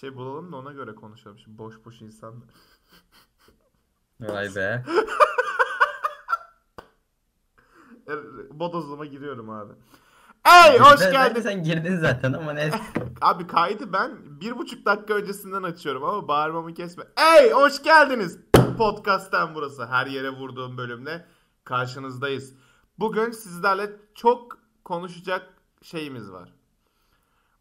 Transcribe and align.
şey 0.00 0.14
bulalım 0.16 0.52
da 0.52 0.56
ona 0.56 0.72
göre 0.72 0.94
konuşalım. 0.94 1.38
Şimdi 1.38 1.58
boş 1.58 1.74
boş 1.84 2.00
insanlar. 2.02 2.48
Vay 4.20 4.54
be. 4.54 4.84
Bodozlama 8.50 9.06
giriyorum 9.06 9.50
abi. 9.50 9.72
Ey 10.66 10.78
hoş 10.78 11.00
Ben- 11.00 11.12
geldin. 11.12 11.40
sen 11.40 11.62
girdin 11.62 11.96
zaten 11.96 12.32
ama 12.32 12.52
neyse. 12.52 12.80
Abi 13.20 13.46
kaydı 13.46 13.92
ben 13.92 14.40
bir 14.40 14.58
buçuk 14.58 14.86
dakika 14.86 15.14
öncesinden 15.14 15.62
açıyorum 15.62 16.04
ama 16.04 16.28
bağırmamı 16.28 16.74
kesme. 16.74 17.04
Ey 17.36 17.50
hoş 17.52 17.82
geldiniz. 17.82 18.38
Podcast'ten 18.78 19.54
burası. 19.54 19.86
Her 19.86 20.06
yere 20.06 20.30
vurduğum 20.30 20.76
bölümle 20.78 21.26
karşınızdayız. 21.64 22.54
Bugün 22.98 23.30
sizlerle 23.30 23.90
çok 24.14 24.58
konuşacak 24.84 25.54
şeyimiz 25.82 26.32
var. 26.32 26.52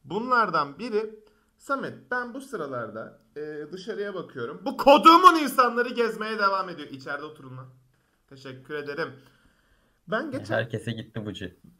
Bunlardan 0.03 0.79
biri 0.79 1.19
Samet 1.57 2.11
ben 2.11 2.33
bu 2.33 2.41
sıralarda 2.41 3.19
e, 3.35 3.67
dışarıya 3.71 4.13
bakıyorum. 4.13 4.61
Bu 4.65 4.77
kodumun 4.77 5.35
insanları 5.35 5.89
gezmeye 5.89 6.39
devam 6.39 6.69
ediyor. 6.69 6.87
İçeride 6.89 7.25
oturun 7.25 7.57
lan. 7.57 7.67
Teşekkür 8.29 8.73
ederim. 8.73 9.09
Ben 10.07 10.31
geçen 10.31 10.55
Herkese 10.55 10.91
gitti 10.91 11.25
bu 11.25 11.31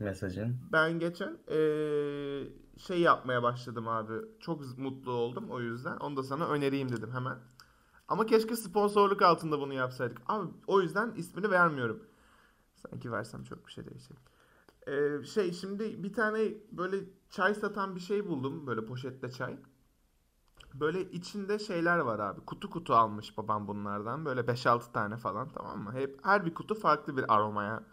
mesajın. 0.03 0.57
ben 0.71 0.99
geçen 0.99 1.37
eee, 1.51 2.47
şey 2.77 2.99
yapmaya 3.01 3.43
başladım 3.43 3.87
abi. 3.87 4.13
Çok 4.39 4.77
mutlu 4.77 5.11
oldum 5.11 5.49
o 5.49 5.59
yüzden. 5.59 5.97
Onu 5.97 6.17
da 6.17 6.23
sana 6.23 6.47
önereyim 6.47 6.91
dedim 6.91 7.11
hemen. 7.13 7.37
Ama 8.07 8.25
keşke 8.25 8.55
sponsorluk 8.55 9.21
altında 9.21 9.59
bunu 9.59 9.73
yapsaydık. 9.73 10.17
Abi 10.27 10.49
o 10.67 10.81
yüzden 10.81 11.11
ismini 11.15 11.51
vermiyorum. 11.51 12.03
Sanki 12.75 13.11
versem 13.11 13.43
çok 13.43 13.67
bir 13.67 13.71
şey 13.71 13.85
değişecek. 13.85 14.17
Eee, 14.87 15.23
şey 15.23 15.53
şimdi 15.53 16.03
bir 16.03 16.13
tane 16.13 16.53
böyle 16.71 16.97
çay 17.29 17.53
satan 17.53 17.95
bir 17.95 17.99
şey 17.99 18.27
buldum. 18.27 18.67
Böyle 18.67 18.85
poşette 18.85 19.31
çay. 19.31 19.57
Böyle 20.73 21.11
içinde 21.11 21.59
şeyler 21.59 21.97
var 21.97 22.19
abi. 22.19 22.41
Kutu 22.41 22.69
kutu 22.69 22.95
almış 22.95 23.37
babam 23.37 23.67
bunlardan. 23.67 24.25
Böyle 24.25 24.47
5-6 24.47 24.91
tane 24.91 25.17
falan 25.17 25.49
tamam 25.49 25.83
mı? 25.83 25.93
Hep 25.93 26.19
her 26.25 26.45
bir 26.45 26.53
kutu 26.53 26.75
farklı 26.75 27.17
bir 27.17 27.33
aromaya 27.35 27.83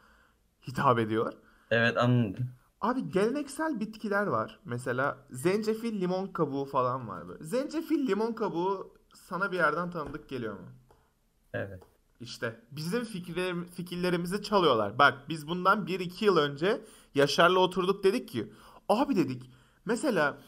hitap 0.68 0.98
ediyor. 0.98 1.32
Evet 1.70 1.96
anladım. 1.96 2.50
Abi 2.80 3.10
geleneksel 3.10 3.80
bitkiler 3.80 4.26
var. 4.26 4.60
Mesela 4.64 5.26
zencefil 5.30 6.00
limon 6.00 6.26
kabuğu 6.26 6.64
falan 6.64 7.08
var 7.08 7.28
böyle. 7.28 7.44
Zencefil 7.44 8.06
limon 8.06 8.32
kabuğu 8.32 8.94
sana 9.14 9.52
bir 9.52 9.56
yerden 9.56 9.90
tanıdık 9.90 10.28
geliyor 10.28 10.54
mu? 10.54 10.66
Evet. 11.52 11.82
İşte 12.20 12.60
bizim 12.70 13.04
fikirler, 13.04 13.54
fikirlerimizi 13.76 14.42
çalıyorlar. 14.42 14.98
Bak 14.98 15.28
biz 15.28 15.48
bundan 15.48 15.86
1-2 15.86 16.24
yıl 16.24 16.36
önce 16.36 16.84
Yaşar'la 17.14 17.58
oturduk 17.58 18.04
dedik 18.04 18.28
ki 18.28 18.52
abi 18.88 19.16
dedik 19.16 19.50
mesela 19.84 20.38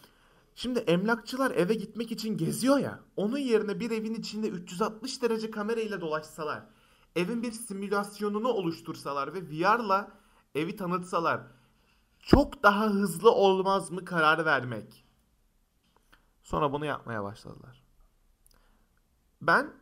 şimdi 0.54 0.78
emlakçılar 0.78 1.50
eve 1.50 1.74
gitmek 1.74 2.12
için 2.12 2.36
geziyor 2.36 2.78
ya 2.78 3.00
onun 3.16 3.38
yerine 3.38 3.80
bir 3.80 3.90
evin 3.90 4.14
içinde 4.14 4.48
360 4.48 5.22
derece 5.22 5.50
kamerayla 5.50 6.00
dolaşsalar 6.00 6.62
evin 7.16 7.42
bir 7.42 7.52
simülasyonunu 7.52 8.48
oluştursalar 8.48 9.34
ve 9.34 9.42
VR'la 9.42 10.10
evi 10.54 10.76
tanıtsalar 10.76 11.40
çok 12.20 12.62
daha 12.62 12.86
hızlı 12.86 13.30
olmaz 13.30 13.90
mı 13.90 14.04
karar 14.04 14.44
vermek? 14.44 15.04
Sonra 16.42 16.72
bunu 16.72 16.84
yapmaya 16.84 17.24
başladılar. 17.24 17.82
Ben 19.42 19.72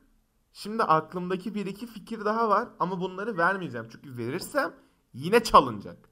şimdi 0.54 0.82
aklımdaki 0.82 1.54
bir 1.54 1.66
iki 1.66 1.86
fikir 1.86 2.24
daha 2.24 2.48
var 2.48 2.68
ama 2.80 3.00
bunları 3.00 3.36
vermeyeceğim. 3.36 3.88
Çünkü 3.92 4.16
verirsem 4.16 4.74
yine 5.12 5.42
çalınacak. 5.42 6.08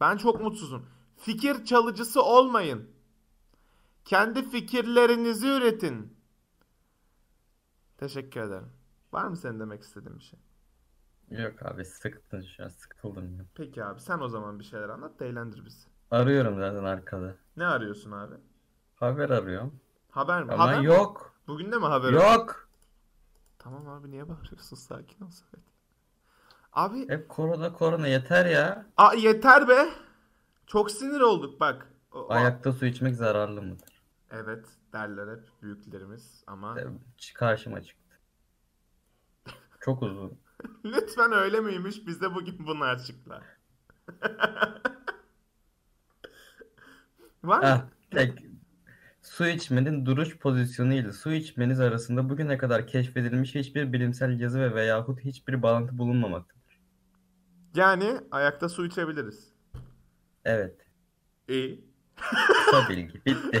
Ben 0.00 0.16
çok 0.16 0.40
mutsuzum. 0.40 0.86
Fikir 1.16 1.64
çalıcısı 1.64 2.22
olmayın. 2.22 2.90
Kendi 4.04 4.50
fikirlerinizi 4.50 5.48
üretin. 5.48 6.16
Teşekkür 7.98 8.40
ederim. 8.40 8.72
Var 9.12 9.24
mı 9.24 9.36
senin 9.36 9.60
demek 9.60 9.82
istediğin 9.82 10.18
bir 10.18 10.24
şey? 10.24 10.38
Yok 11.30 11.62
abi 11.62 11.84
sıktın 11.84 12.42
şu 12.56 12.64
an 12.64 12.68
sıkıldım 12.68 13.38
ya. 13.38 13.44
Peki 13.54 13.84
abi 13.84 14.00
sen 14.00 14.18
o 14.18 14.28
zaman 14.28 14.58
bir 14.58 14.64
şeyler 14.64 14.88
anlat 14.88 15.20
da 15.20 15.24
eğlendir 15.24 15.64
bizi. 15.64 15.86
Arıyorum 16.10 16.54
zaten 16.58 16.84
arkada. 16.84 17.36
Ne 17.56 17.66
arıyorsun 17.66 18.10
abi? 18.12 18.34
Haber 18.94 19.30
arıyorum. 19.30 19.80
Haber 20.10 20.44
mi? 20.44 20.52
Ama 20.52 20.64
Haber 20.64 20.80
mi? 20.80 20.86
yok. 20.86 21.34
Bugün 21.46 21.72
de 21.72 21.76
mi 21.78 21.84
haber? 21.86 22.12
Yok. 22.12 22.61
Tamam 23.62 23.88
abi 23.88 24.10
niye 24.10 24.28
bağırıyorsun? 24.28 24.76
Sakin 24.76 25.24
ol 25.24 25.30
Samet. 25.30 25.66
Abi 26.72 27.08
Hep 27.08 27.28
korona 27.28 27.72
korona 27.72 28.06
yeter 28.06 28.46
ya. 28.46 28.86
a, 28.96 29.14
yeter 29.14 29.68
be. 29.68 29.88
Çok 30.66 30.90
sinir 30.90 31.20
olduk 31.20 31.60
bak. 31.60 31.88
O- 32.12 32.18
o- 32.20 32.32
Ayakta 32.32 32.72
su 32.72 32.86
içmek 32.86 33.14
zararlı 33.16 33.62
mıdır? 33.62 34.02
Evet 34.30 34.66
derler 34.92 35.36
hep 35.36 35.48
büyüklerimiz 35.62 36.44
ama 36.46 36.80
E, 36.80 36.84
Karşıma 37.34 37.82
çıktı. 37.82 38.18
Çok 39.80 40.02
uzun. 40.02 40.38
lütfen 40.84 41.32
öyle 41.32 41.60
miymiş 41.60 42.06
bize 42.06 42.34
bugün 42.34 42.66
bunu 42.66 42.84
açıkla. 42.84 43.42
Var 47.44 47.58
mı? 47.58 47.64
Ah, 47.66 47.82
tek 48.10 48.38
su 49.32 49.46
içmenin 49.46 50.06
duruş 50.06 50.38
pozisyonu 50.38 50.94
ile 50.94 51.12
su 51.12 51.32
içmeniz 51.32 51.80
arasında 51.80 52.28
bugüne 52.28 52.58
kadar 52.58 52.86
keşfedilmiş 52.86 53.54
hiçbir 53.54 53.92
bilimsel 53.92 54.40
yazı 54.40 54.60
ve 54.60 54.74
veyahut 54.74 55.20
hiçbir 55.20 55.62
bağlantı 55.62 55.98
bulunmamaktadır. 55.98 56.80
Yani 57.74 58.20
ayakta 58.30 58.68
su 58.68 58.86
içebiliriz. 58.86 59.52
Evet. 60.44 60.86
İyi. 61.48 61.84
Kısa 62.16 62.88
bilgi. 62.88 63.24
Bitti. 63.26 63.60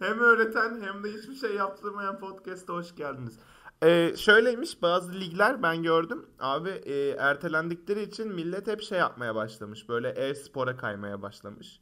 Hem 0.00 0.18
öğreten 0.18 0.80
hem 0.80 1.04
de 1.04 1.08
hiçbir 1.08 1.34
şey 1.34 1.54
yaptırmayan 1.54 2.18
podcast'a 2.18 2.72
hoş 2.72 2.94
geldiniz. 2.94 3.38
Ee, 3.82 4.12
şöyleymiş 4.16 4.82
bazı 4.82 5.20
ligler 5.20 5.62
ben 5.62 5.82
gördüm. 5.82 6.26
Abi 6.38 6.70
e, 6.70 7.08
ertelendikleri 7.10 8.02
için 8.02 8.34
millet 8.34 8.66
hep 8.66 8.82
şey 8.82 8.98
yapmaya 8.98 9.34
başlamış. 9.34 9.88
Böyle 9.88 10.08
e-spora 10.08 10.76
kaymaya 10.76 11.22
başlamış. 11.22 11.80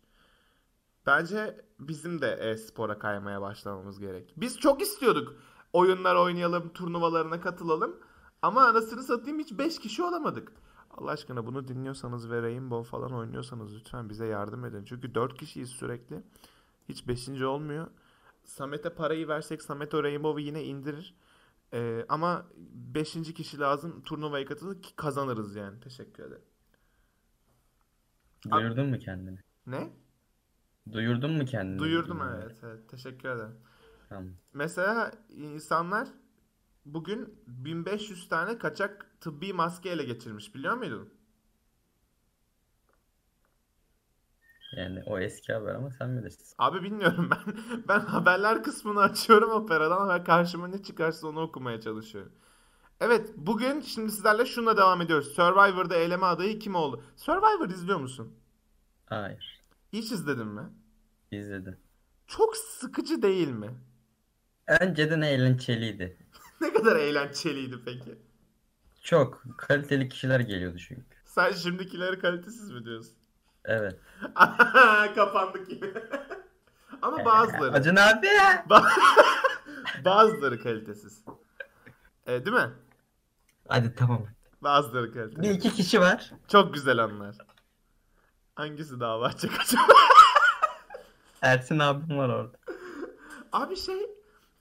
Bence 1.06 1.64
bizim 1.80 2.20
de 2.20 2.32
e-spora 2.32 2.98
kaymaya 2.98 3.40
başlamamız 3.40 4.00
gerek. 4.00 4.34
Biz 4.36 4.58
çok 4.58 4.82
istiyorduk. 4.82 5.36
Oyunlar 5.72 6.16
oynayalım, 6.16 6.68
turnuvalarına 6.68 7.40
katılalım. 7.40 7.96
Ama 8.42 8.66
anasını 8.66 9.02
satayım 9.02 9.38
hiç 9.38 9.58
5 9.58 9.78
kişi 9.78 10.02
olamadık. 10.02 10.52
Allah 10.90 11.10
aşkına 11.10 11.46
bunu 11.46 11.68
dinliyorsanız 11.68 12.30
ve 12.30 12.42
Rainbow 12.42 12.90
falan 12.90 13.12
oynuyorsanız 13.12 13.74
lütfen 13.74 14.08
bize 14.08 14.26
yardım 14.26 14.64
edin. 14.64 14.84
Çünkü 14.84 15.14
4 15.14 15.38
kişiyiz 15.38 15.68
sürekli. 15.68 16.22
Hiç 16.88 17.08
5. 17.08 17.28
olmuyor. 17.28 17.86
Samet'e 18.44 18.90
parayı 18.90 19.28
versek 19.28 19.62
Samet 19.62 19.94
o 19.94 20.02
Rainbow'u 20.02 20.40
yine 20.40 20.64
indirir. 20.64 21.14
Ee, 21.72 22.04
ama 22.08 22.46
5. 22.94 23.34
kişi 23.34 23.58
lazım 23.58 24.02
turnuvaya 24.02 24.46
katılır 24.46 24.82
ki 24.82 24.96
kazanırız 24.96 25.56
yani. 25.56 25.80
Teşekkür 25.80 26.22
ederim. 26.22 26.44
Duyurdun 28.50 28.86
mu 28.86 28.98
kendini? 28.98 29.38
Ne? 29.66 29.90
Duyurdun 30.92 31.32
mu 31.32 31.44
kendini? 31.44 31.78
Duyurdum 31.78 32.22
evet, 32.22 32.56
evet. 32.62 32.88
Teşekkür 32.88 33.28
ederim. 33.28 33.56
Tamam. 34.08 34.36
Mesela 34.52 35.12
insanlar 35.28 36.08
bugün 36.84 37.40
1500 37.46 38.28
tane 38.28 38.58
kaçak 38.58 39.16
tıbbi 39.20 39.52
maske 39.52 39.90
ele 39.90 40.04
geçirmiş 40.04 40.54
biliyor 40.54 40.74
muydun? 40.76 41.14
Yani 44.76 45.02
o 45.06 45.18
eski 45.18 45.52
haber 45.52 45.74
ama 45.74 45.90
sen 45.90 46.18
bilirsin. 46.18 46.54
Abi 46.58 46.82
bilmiyorum 46.82 47.30
ben. 47.46 47.54
Ben 47.88 48.00
haberler 48.00 48.62
kısmını 48.62 49.00
açıyorum 49.00 49.50
operadan 49.50 50.08
ve 50.08 50.24
karşıma 50.24 50.68
ne 50.68 50.82
çıkarsa 50.82 51.26
onu 51.28 51.40
okumaya 51.40 51.80
çalışıyorum. 51.80 52.32
Evet 53.00 53.32
bugün 53.36 53.80
şimdi 53.80 54.12
sizlerle 54.12 54.46
şununla 54.46 54.76
devam 54.76 55.00
ediyoruz. 55.02 55.28
Survivor'da 55.34 55.96
eleme 55.96 56.26
adayı 56.26 56.58
kim 56.58 56.74
oldu? 56.74 57.04
Survivor 57.16 57.68
izliyor 57.70 58.00
musun? 58.00 58.34
Hayır. 59.06 59.53
Hiç 59.94 60.12
izledin 60.12 60.46
mi? 60.46 60.62
İzledim. 61.30 61.76
Çok 62.26 62.56
sıkıcı 62.56 63.22
değil 63.22 63.48
mi? 63.48 63.70
Önceden 64.80 65.20
eğlenceliydi. 65.20 66.16
Ne 66.60 66.72
kadar 66.72 66.96
eğlenceliydi 66.96 67.76
peki? 67.84 68.18
Çok 69.02 69.42
kaliteli 69.56 70.08
kişiler 70.08 70.40
geliyordu 70.40 70.78
çünkü. 70.78 71.02
Sen 71.24 71.52
şimdikileri 71.52 72.18
kalitesiz 72.18 72.70
mi 72.70 72.84
diyorsun? 72.84 73.14
Evet. 73.64 73.98
Kapandık 75.14 75.72
yine. 75.72 75.86
Ama 77.02 77.24
bazıları. 77.24 77.72
Acun 77.72 77.96
abi. 77.96 78.26
Ba- 78.68 78.90
bazıları 80.04 80.62
kalitesiz. 80.62 81.24
E, 82.26 82.44
değil 82.46 82.56
mi? 82.56 82.70
Hadi 83.68 83.94
tamam. 83.94 84.26
Bazıları 84.62 85.08
Bir 85.08 85.14
kalitesiz. 85.14 85.56
iki 85.56 85.72
kişi 85.72 86.00
var. 86.00 86.30
Çok 86.48 86.74
güzel 86.74 86.98
anlar. 86.98 87.36
Hangisi 88.54 89.00
daha 89.00 89.20
bahçe 89.20 89.48
acaba? 89.60 89.92
Ersin 91.42 91.78
abim 91.78 92.18
var 92.18 92.28
orada. 92.28 92.56
Abi 93.52 93.76
şey 93.76 94.10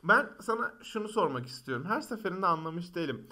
ben 0.04 0.30
sana 0.42 0.74
şunu 0.84 1.08
sormak 1.08 1.46
istiyorum. 1.48 1.86
Her 1.86 2.02
seferinde 2.02 2.46
anlamış 2.48 2.96
değilim. 2.96 3.30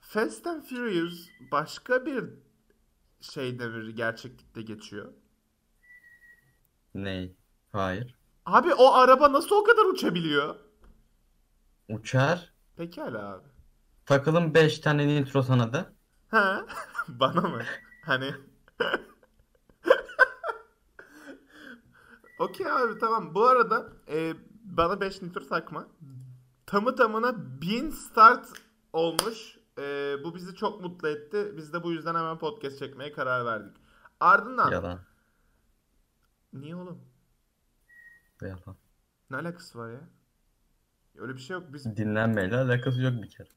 Fast 0.00 0.46
and 0.46 0.62
Furious 0.62 1.28
başka 1.52 2.06
bir 2.06 2.24
şeyde 3.20 3.74
bir 3.74 3.88
gerçeklikte 3.88 4.62
geçiyor. 4.62 5.12
Ney? 6.94 7.36
Hayır. 7.72 8.14
Abi 8.46 8.74
o 8.74 8.92
araba 8.92 9.32
nasıl 9.32 9.56
o 9.56 9.64
kadar 9.64 9.84
uçabiliyor? 9.84 10.56
Uçar. 11.88 12.52
Pekala 12.76 13.32
abi. 13.34 13.48
Takılın 14.06 14.54
5 14.54 14.78
tane 14.78 15.08
nitro 15.08 15.42
sana 15.42 15.72
da. 15.72 15.92
Ha? 16.30 16.66
Bana 17.08 17.40
mı? 17.40 17.62
Hani 18.02 18.34
Okey 22.38 22.66
abi 22.72 22.98
tamam. 22.98 23.34
Bu 23.34 23.46
arada 23.46 23.92
e, 24.08 24.34
bana 24.64 25.00
5 25.00 25.22
nitro 25.22 25.46
takma. 25.46 25.86
Tamı 26.66 26.96
tamına 26.96 27.60
1000 27.60 27.90
start 27.90 28.48
olmuş. 28.92 29.58
E, 29.78 30.16
bu 30.24 30.34
bizi 30.34 30.54
çok 30.54 30.80
mutlu 30.80 31.08
etti. 31.08 31.52
Biz 31.56 31.72
de 31.72 31.82
bu 31.82 31.92
yüzden 31.92 32.14
hemen 32.14 32.38
podcast 32.38 32.78
çekmeye 32.78 33.12
karar 33.12 33.44
verdik. 33.46 33.76
Ardından 34.20 34.70
Yalan. 34.72 35.00
niye 36.52 36.76
oğlum? 36.76 36.98
Yalan. 38.42 38.76
Ne 39.30 39.36
alakası 39.36 39.78
var 39.78 39.90
ya? 39.92 40.00
Öyle 41.18 41.34
bir 41.34 41.38
şey 41.40 41.54
yok. 41.54 41.64
Biz 41.72 41.96
Dinlenmeyle 41.96 42.56
alakası 42.56 43.02
yok 43.02 43.22
bir 43.22 43.30
kere. 43.30 43.48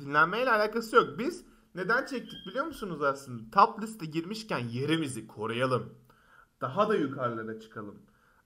dinlenmeyle 0.00 0.50
alakası 0.50 0.96
yok. 0.96 1.18
Biz 1.18 1.44
neden 1.74 2.06
çektik 2.06 2.46
biliyor 2.46 2.64
musunuz 2.66 3.02
aslında? 3.02 3.50
Top 3.50 3.82
liste 3.82 4.06
girmişken 4.06 4.58
yerimizi 4.58 5.26
koruyalım. 5.26 5.94
Daha 6.60 6.88
da 6.88 6.94
yukarılara 6.96 7.60
çıkalım. 7.60 8.02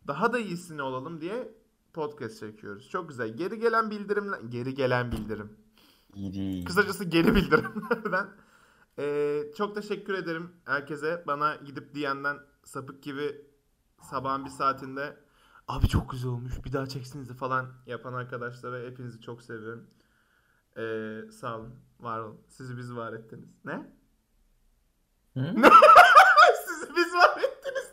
Daha 0.06 0.32
da 0.32 0.38
iyisini 0.38 0.82
olalım 0.82 1.20
diye 1.20 1.54
podcast 1.92 2.40
çekiyoruz. 2.40 2.88
Çok 2.88 3.08
güzel. 3.08 3.36
Geri 3.36 3.58
gelen 3.58 3.90
bildirimler... 3.90 4.40
Geri 4.40 4.74
gelen 4.74 5.12
bildirim. 5.12 5.56
İri. 6.14 6.64
Kısacası 6.64 7.04
geri 7.04 7.34
bildirimlerden. 7.34 8.28
Ee, 8.98 9.42
çok 9.56 9.74
teşekkür 9.74 10.14
ederim 10.14 10.52
herkese. 10.64 11.24
Bana 11.26 11.56
gidip 11.56 11.94
diyenden 11.94 12.36
sapık 12.64 13.02
gibi 13.02 13.46
sabahın 14.00 14.44
bir 14.44 14.50
saatinde 14.50 15.16
abi 15.68 15.88
çok 15.88 16.10
güzel 16.10 16.30
olmuş 16.30 16.64
bir 16.64 16.72
daha 16.72 16.86
çeksinizi 16.86 17.34
falan 17.34 17.72
yapan 17.86 18.12
arkadaşlara 18.12 18.86
hepinizi 18.90 19.20
çok 19.20 19.42
seviyorum. 19.42 19.86
Ee, 20.76 21.30
sağ 21.32 21.58
olun. 21.58 21.74
Var 22.00 22.20
olun. 22.20 22.40
Sizi 22.48 22.76
biz 22.76 22.96
var 22.96 23.12
ettiniz. 23.12 23.48
Ne? 23.64 23.92
Hı? 25.34 25.40
Sizi 26.66 26.96
biz 26.96 27.14
var 27.14 27.38
ettiniz. 27.38 27.92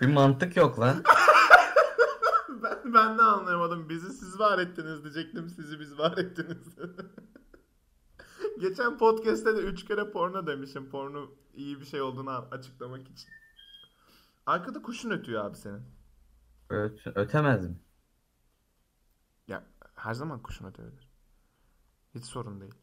Bir 0.00 0.06
mantık 0.06 0.56
yok 0.56 0.80
lan. 0.80 1.04
Ben, 2.62 2.94
ben 2.94 3.18
de 3.18 3.22
anlayamadım. 3.22 3.88
Bizi 3.88 4.12
siz 4.12 4.38
var 4.38 4.58
ettiniz 4.58 5.04
diyecektim. 5.04 5.50
Sizi 5.50 5.80
biz 5.80 5.98
var 5.98 6.18
ettiniz. 6.18 6.76
Geçen 8.60 8.98
podcast'te 8.98 9.56
de 9.56 9.60
3 9.60 9.84
kere 9.84 10.10
porno 10.10 10.46
demişim. 10.46 10.90
Porno 10.90 11.30
iyi 11.54 11.80
bir 11.80 11.84
şey 11.84 12.00
olduğunu 12.02 12.30
açıklamak 12.30 13.08
için. 13.08 13.30
Arkada 14.46 14.82
kuşun 14.82 15.10
ötüyor 15.10 15.44
abi 15.44 15.56
senin. 15.56 15.82
Öt 16.70 17.06
ötemez 17.06 17.66
mi? 17.66 17.76
Ya 19.48 19.64
her 19.94 20.14
zaman 20.14 20.42
kuşun 20.42 20.64
ötüyordur. 20.64 21.08
Hiç 22.14 22.24
sorun 22.24 22.60
değil. 22.60 22.74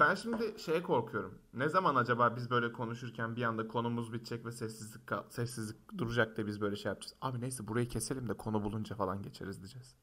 Ben 0.00 0.14
şimdi 0.14 0.54
şeye 0.60 0.82
korkuyorum. 0.82 1.38
Ne 1.54 1.68
zaman 1.68 1.94
acaba 1.94 2.36
biz 2.36 2.50
böyle 2.50 2.72
konuşurken 2.72 3.36
bir 3.36 3.42
anda 3.42 3.68
konumuz 3.68 4.12
bitecek 4.12 4.46
ve 4.46 4.52
sessizlik 4.52 5.06
kal- 5.06 5.30
sessizlik 5.30 5.98
duracak 5.98 6.36
da 6.36 6.46
biz 6.46 6.60
böyle 6.60 6.76
şey 6.76 6.90
yapacağız. 6.90 7.14
Abi 7.20 7.40
neyse 7.40 7.68
burayı 7.68 7.88
keselim 7.88 8.28
de 8.28 8.34
konu 8.36 8.64
bulunca 8.64 8.96
falan 8.96 9.22
geçeriz 9.22 9.58
diyeceğiz. 9.60 9.96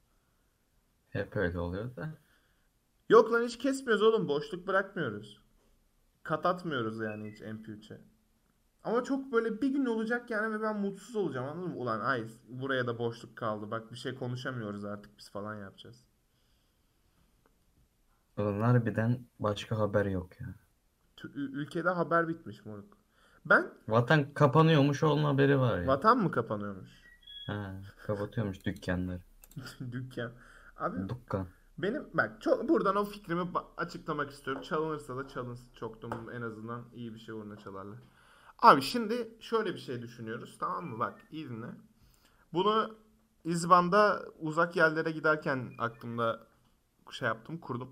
Hep 1.10 1.36
öyle 1.36 1.60
oluyor 1.60 1.96
da. 1.96 2.18
Yok 3.10 3.34
lan 3.34 3.44
hiç 3.44 3.58
kesmiyoruz 3.58 4.04
oğlum. 4.04 4.28
Boşluk 4.28 4.68
bırakmıyoruz. 4.68 5.42
Kat 6.24 6.46
atmıyoruz 6.46 7.00
yani 7.00 7.32
hiç 7.32 7.42
MP3'e. 7.42 8.02
Ama 8.84 9.04
çok 9.04 9.32
böyle 9.32 9.62
bir 9.62 9.70
gün 9.70 9.86
olacak 9.86 10.30
yani 10.32 10.54
ve 10.54 10.62
ben 10.62 10.80
mutsuz 10.80 11.16
olacağım 11.16 11.48
anladın 11.50 11.70
mı? 11.70 11.78
Ulan 11.78 12.00
ay 12.00 12.28
buraya 12.50 12.88
da 12.88 12.98
boşluk 12.98 13.36
kaldı. 13.36 13.72
Bak 13.72 13.92
bir 13.92 13.98
şey 13.98 14.16
konuşamıyoruz 14.16 14.86
artık 14.86 15.18
biz 15.18 15.30
falan 15.30 15.56
yapacağız. 15.56 16.06
Ulan 18.42 18.62
harbiden 18.62 19.20
başka 19.40 19.78
haber 19.80 20.06
yok 20.06 20.42
ya. 20.42 20.48
Tü- 21.18 21.32
Ülkede 21.34 21.90
haber 21.90 22.28
bitmiş 22.28 22.66
moruk. 22.66 22.98
Ben 23.46 23.74
Vatan 23.88 24.34
kapanıyormuş 24.34 25.04
onun 25.04 25.24
haberi 25.24 25.60
var 25.60 25.82
ya. 25.82 25.88
vatan 25.88 26.18
mı 26.18 26.32
kapanıyormuş? 26.32 26.90
Ha, 27.48 27.76
kapatıyormuş 28.08 28.66
dükkanları. 28.66 29.22
Dükkan. 29.92 30.32
Abi 30.78 31.10
Dükkan. 31.10 31.48
benim 31.78 32.04
bak 32.14 32.42
çok 32.42 32.70
buradan 32.70 32.96
o 32.96 33.06
fikrimi 33.06 33.42
ba- 33.42 33.66
açıklamak 33.78 34.32
istiyorum. 34.32 34.62
Çalınırsa 34.62 35.18
da 35.18 35.28
çalınsın. 35.28 35.74
Çok 35.74 36.02
da 36.02 36.08
en 36.34 36.42
azından 36.42 36.84
iyi 36.94 37.14
bir 37.14 37.20
şey 37.20 37.36
uğruna 37.36 37.58
çalarlar. 37.58 38.00
Abi 38.60 38.82
şimdi 38.82 39.30
şöyle 39.40 39.74
bir 39.74 39.80
şey 39.80 40.02
düşünüyoruz 40.02 40.58
tamam 40.60 40.86
mı? 40.86 41.00
Bak 41.00 41.20
iyi 41.32 41.50
dinle. 41.50 41.68
Bunu 42.54 42.96
İzban'da 43.44 44.24
uzak 44.40 44.76
yerlere 44.76 45.12
giderken 45.12 45.72
aklımda 45.78 46.48
şey 47.12 47.28
yaptım 47.28 47.58
kurdum. 47.58 47.90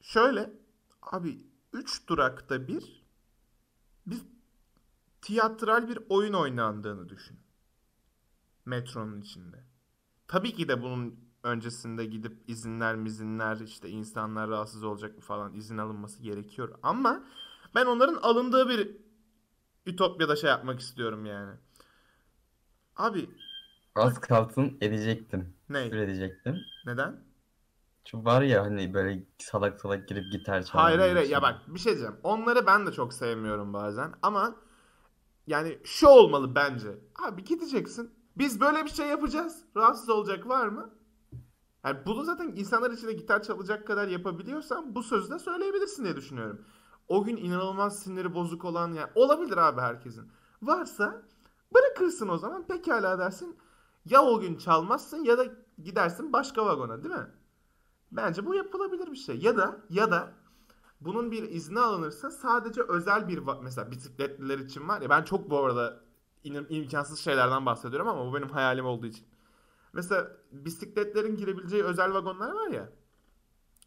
Şöyle 0.00 0.50
abi 1.02 1.38
3 1.72 2.08
durakta 2.08 2.68
bir 2.68 3.04
bir 4.06 4.18
tiyatral 5.22 5.88
bir 5.88 5.98
oyun 6.08 6.32
oynandığını 6.32 7.08
düşün. 7.08 7.40
Metronun 8.66 9.20
içinde. 9.20 9.64
Tabii 10.28 10.54
ki 10.54 10.68
de 10.68 10.82
bunun 10.82 11.20
öncesinde 11.42 12.04
gidip 12.04 12.42
izinler 12.46 12.96
mizinler 12.96 13.56
işte 13.60 13.88
insanlar 13.88 14.50
rahatsız 14.50 14.84
olacak 14.84 15.14
mı 15.16 15.20
falan 15.20 15.54
izin 15.54 15.78
alınması 15.78 16.22
gerekiyor. 16.22 16.78
Ama 16.82 17.24
ben 17.74 17.86
onların 17.86 18.14
alındığı 18.14 18.68
bir 18.68 18.96
Ütopya'da 19.86 20.36
şey 20.36 20.50
yapmak 20.50 20.80
istiyorum 20.80 21.26
yani. 21.26 21.56
Abi 22.96 23.30
Az 23.94 24.20
kalsın 24.20 24.78
edecektim. 24.80 25.54
ne? 25.68 25.84
Küfür 25.84 25.96
edecektim. 25.96 26.58
Neden? 26.86 27.27
Şu 28.10 28.24
var 28.24 28.42
ya 28.42 28.62
hani 28.62 28.94
böyle 28.94 29.26
salak 29.38 29.80
salak 29.80 30.08
girip 30.08 30.32
gitar 30.32 30.62
çalan 30.62 30.82
Hayır 30.82 30.98
hayır 30.98 31.16
ya 31.16 31.42
bak 31.42 31.54
bir 31.68 31.78
şey 31.78 31.92
diyeceğim. 31.92 32.16
Onları 32.22 32.66
ben 32.66 32.86
de 32.86 32.92
çok 32.92 33.14
sevmiyorum 33.14 33.72
bazen 33.72 34.14
ama 34.22 34.56
yani 35.46 35.78
şu 35.84 36.06
olmalı 36.06 36.54
bence. 36.54 36.98
Abi 37.22 37.44
gideceksin. 37.44 38.10
Biz 38.38 38.60
böyle 38.60 38.84
bir 38.84 38.90
şey 38.90 39.06
yapacağız. 39.06 39.64
Rahatsız 39.76 40.08
olacak 40.08 40.48
var 40.48 40.68
mı? 40.68 40.90
Yani 41.84 41.98
bunu 42.06 42.24
zaten 42.24 42.52
insanlar 42.56 42.90
içinde 42.90 43.12
gitar 43.12 43.42
çalacak 43.42 43.86
kadar 43.86 44.08
yapabiliyorsan 44.08 44.94
bu 44.94 45.02
sözü 45.02 45.30
de 45.30 45.38
söyleyebilirsin 45.38 46.04
diye 46.04 46.16
düşünüyorum. 46.16 46.64
O 47.08 47.24
gün 47.24 47.36
inanılmaz 47.36 47.98
siniri 47.98 48.34
bozuk 48.34 48.64
olan 48.64 48.92
yani 48.92 49.10
olabilir 49.14 49.56
abi 49.56 49.80
herkesin. 49.80 50.30
Varsa 50.62 51.22
bırakırsın 51.74 52.28
o 52.28 52.38
zaman 52.38 52.66
pekala 52.66 53.18
dersin. 53.18 53.58
Ya 54.04 54.22
o 54.22 54.40
gün 54.40 54.56
çalmazsın 54.56 55.24
ya 55.24 55.38
da 55.38 55.44
gidersin 55.82 56.32
başka 56.32 56.66
vagona 56.66 57.04
değil 57.04 57.14
mi? 57.14 57.26
Bence 58.12 58.46
bu 58.46 58.54
yapılabilir 58.54 59.12
bir 59.12 59.16
şey. 59.16 59.38
Ya 59.38 59.56
da 59.56 59.80
ya 59.90 60.10
da 60.10 60.32
bunun 61.00 61.30
bir 61.30 61.42
izni 61.42 61.80
alınırsa 61.80 62.30
sadece 62.30 62.82
özel 62.82 63.28
bir 63.28 63.38
mesela 63.62 63.90
bisikletliler 63.90 64.58
için 64.58 64.88
var 64.88 65.00
ya 65.00 65.10
ben 65.10 65.22
çok 65.22 65.50
bu 65.50 65.58
arada 65.58 66.00
in- 66.44 66.66
imkansız 66.68 67.18
şeylerden 67.18 67.66
bahsediyorum 67.66 68.08
ama 68.08 68.26
bu 68.30 68.34
benim 68.34 68.48
hayalim 68.48 68.86
olduğu 68.86 69.06
için. 69.06 69.26
Mesela 69.92 70.36
bisikletlerin 70.52 71.36
girebileceği 71.36 71.84
özel 71.84 72.14
vagonlar 72.14 72.52
var 72.52 72.68
ya. 72.68 72.88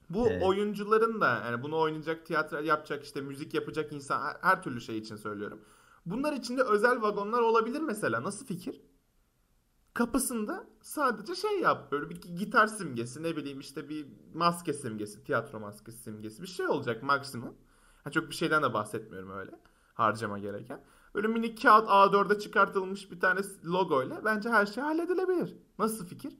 Bu 0.09 0.27
Evet. 0.29 0.43
oyuncuların 0.43 1.21
da 1.21 1.41
yani 1.45 1.63
bunu 1.63 1.79
oynayacak, 1.79 2.25
tiyatro 2.25 2.57
yapacak, 2.59 3.03
işte 3.03 3.21
müzik 3.21 3.53
yapacak 3.53 3.93
insan 3.93 4.21
her, 4.21 4.37
her 4.41 4.63
türlü 4.63 4.81
şey 4.81 4.97
için 4.97 5.15
söylüyorum. 5.15 5.61
Bunlar 6.05 6.33
içinde 6.33 6.63
özel 6.63 7.01
vagonlar 7.01 7.41
olabilir 7.41 7.81
mesela. 7.81 8.23
Nasıl 8.23 8.45
fikir? 8.45 8.81
Kapısında 9.93 10.67
sadece 10.81 11.35
şey 11.35 11.59
yap 11.59 11.91
böyle 11.91 12.09
bir 12.09 12.21
gitar 12.21 12.67
simgesi 12.67 13.23
ne 13.23 13.35
bileyim 13.35 13.59
işte 13.59 13.89
bir 13.89 14.07
maske 14.33 14.73
simgesi 14.73 15.23
tiyatro 15.23 15.59
maskesi 15.59 15.97
simgesi 15.97 16.41
bir 16.41 16.47
şey 16.47 16.67
olacak 16.67 17.03
maksimum. 17.03 17.55
Ha, 18.03 18.11
çok 18.11 18.29
bir 18.29 18.35
şeyden 18.35 18.63
de 18.63 18.73
bahsetmiyorum 18.73 19.31
öyle 19.31 19.51
harcama 19.93 20.39
gereken. 20.39 20.83
Böyle 21.15 21.27
minik 21.27 21.61
kağıt 21.61 21.89
A4'e 21.89 22.39
çıkartılmış 22.39 23.11
bir 23.11 23.19
tane 23.19 23.39
logoyla 23.65 24.25
bence 24.25 24.49
her 24.49 24.65
şey 24.65 24.83
halledilebilir. 24.83 25.55
Nasıl 25.79 26.05
fikir? 26.05 26.33